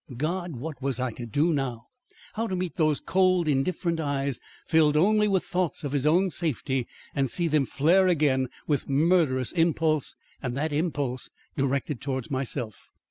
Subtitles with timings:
[0.17, 0.55] God!
[0.55, 1.83] what was I to do now!
[2.33, 7.29] How meet those cold, indifferent eyes filled only with thoughts of his own safety and
[7.29, 12.89] see them flare again with murderous impulse and that impulse directed towards myself!